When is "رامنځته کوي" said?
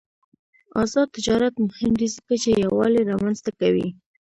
3.11-3.87